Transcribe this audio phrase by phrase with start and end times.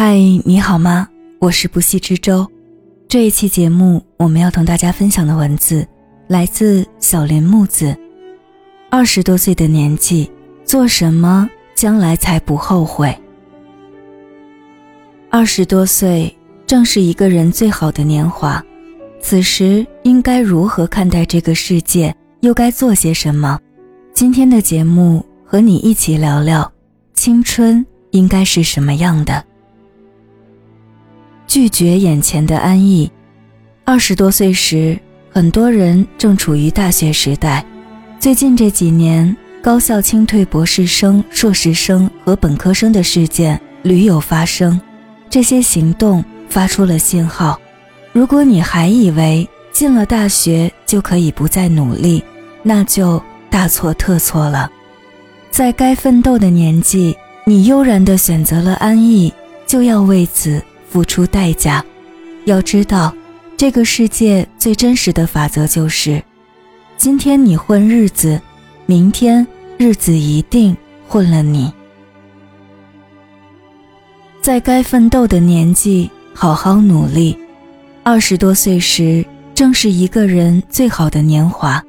[0.00, 1.08] 嗨，你好吗？
[1.40, 2.46] 我是不息之舟。
[3.08, 5.84] 这一期节目，我们要同大家分享的文字
[6.28, 7.98] 来自小林木子。
[8.92, 10.30] 二十多岁的年纪，
[10.64, 13.12] 做什么将来才不后悔？
[15.30, 16.32] 二十多岁
[16.64, 18.64] 正是一个人最好的年华，
[19.20, 22.14] 此时应该如何看待这个世界？
[22.42, 23.58] 又该做些什么？
[24.14, 26.72] 今天的节目和你一起聊聊，
[27.14, 29.44] 青春应该是什么样的？
[31.48, 33.10] 拒绝眼前的安逸。
[33.84, 34.96] 二十多岁时，
[35.30, 37.64] 很多人正处于大学时代。
[38.20, 44.78] 最近这几年，高校清退博士生、硕士生和本科生的事件屡有发生。
[45.30, 47.58] 这些行动发出了信号：
[48.12, 52.22] 如果你还以为进了大学就可以不再努力，
[52.62, 54.70] 那就大错特错了。
[55.50, 59.32] 在该奋斗的年纪，你悠然地选择了安逸，
[59.66, 60.62] 就要为此。
[60.90, 61.84] 付出代价，
[62.44, 63.14] 要知道，
[63.56, 66.22] 这个世界最真实的法则就是：
[66.96, 68.40] 今天你混日子，
[68.86, 70.76] 明天日子一定
[71.06, 71.72] 混了你。
[74.40, 77.36] 在该奋斗的年纪，好好努力。
[78.02, 79.22] 二十多岁时，
[79.54, 81.84] 正是一个人最好的年华，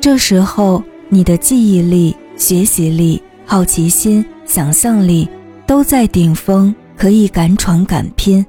[0.00, 5.28] 这时候你的记忆力、学习力、好奇心、想象力
[5.66, 6.72] 都在顶峰。
[6.98, 8.44] 可以敢闯敢拼，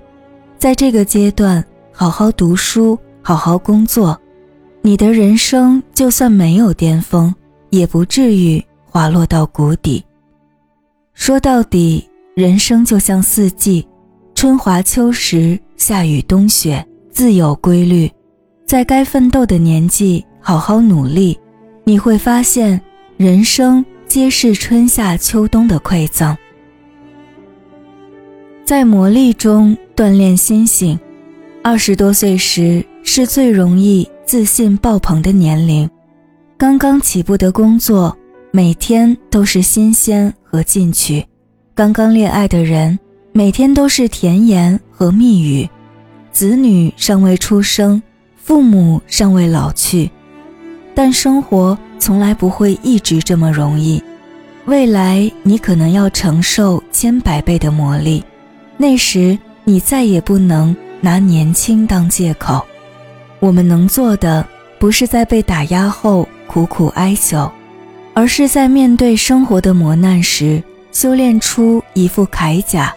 [0.58, 4.20] 在这个阶段好好读书，好好工作，
[4.82, 7.32] 你的人生就算没有巅峰，
[7.70, 10.04] 也不至于滑落到谷底。
[11.14, 13.88] 说到底，人生就像四季，
[14.34, 18.12] 春华秋实，夏雨冬雪，自有规律。
[18.66, 21.40] 在该奋斗的年纪，好好努力，
[21.84, 22.82] 你会发现，
[23.18, 26.36] 人生皆是春夏秋冬的馈赠。
[28.70, 31.00] 在磨砺中锻炼心性，
[31.64, 35.90] 二十多岁时是最容易自信爆棚的年龄。
[36.56, 38.16] 刚刚起步的工作，
[38.52, 41.20] 每天都是新鲜和进取；
[41.74, 43.00] 刚刚恋爱的人，
[43.32, 45.68] 每天都是甜言和蜜语；
[46.32, 48.00] 子女尚未出生，
[48.36, 50.12] 父母尚未老去。
[50.94, 54.00] 但生活从来不会一直这么容易，
[54.66, 58.22] 未来你可能要承受千百倍的磨砺。
[58.82, 62.66] 那时，你再也不能拿年轻当借口。
[63.42, 64.48] 我们能做的，
[64.80, 67.52] 不是在被打压后苦苦哀求，
[68.14, 70.64] 而是在面对生活的磨难时，
[70.94, 72.96] 修炼出一副铠甲，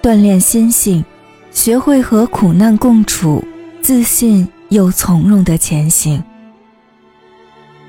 [0.00, 1.04] 锻炼心性，
[1.50, 3.44] 学会和苦难共处，
[3.82, 6.22] 自信又从容的前行。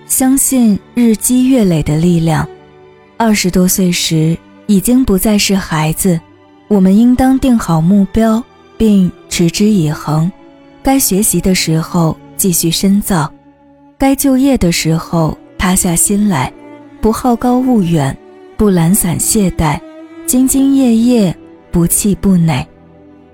[0.07, 2.49] 相信日积月累的力量。
[3.15, 6.19] 二十多岁时，已经不再是孩子。
[6.67, 8.43] 我们应当定好目标，
[8.77, 10.29] 并持之以恒。
[10.83, 13.31] 该学习的时候继续深造，
[13.97, 16.51] 该就业的时候塌下心来，
[17.01, 18.15] 不好高骛远，
[18.57, 19.79] 不懒散懈怠，
[20.27, 21.35] 兢兢业业，
[21.71, 22.65] 不气不馁。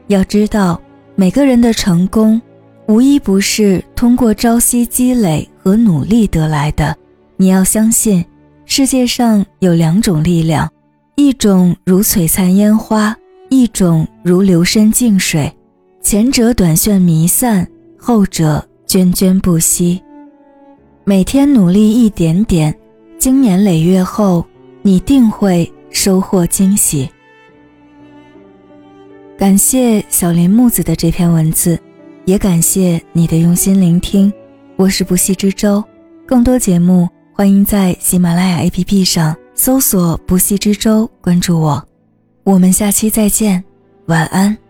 [0.08, 0.80] 要知道，
[1.16, 2.40] 每个人的成功，
[2.88, 6.96] 无一不是通过朝夕积累和努力得来的。
[7.38, 8.24] 你要相信，
[8.66, 10.70] 世界上有两种力量，
[11.16, 13.16] 一种如璀璨烟花。
[13.54, 15.56] 一种如流深静水，
[16.02, 17.68] 前者短炫弥散，
[18.00, 20.02] 后者涓涓不息。
[21.04, 22.76] 每天努力一点点，
[23.20, 24.44] 经年累月后，
[24.82, 27.08] 你定会收获惊喜。
[29.38, 31.80] 感谢小林木子的这篇文字，
[32.26, 34.34] 也感谢你的用心聆听。
[34.78, 35.84] 我是不息之舟，
[36.26, 41.88] 更多节目欢迎在喜马拉雅 APP 上搜索“不息之舟”，关注我。
[42.44, 43.64] 我们下期再见，
[44.08, 44.63] 晚安。